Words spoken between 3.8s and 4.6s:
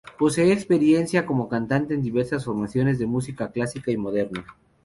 y moderna.